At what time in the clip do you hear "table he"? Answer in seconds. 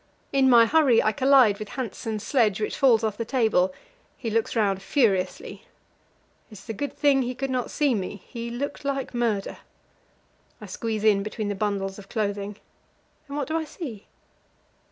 3.23-4.31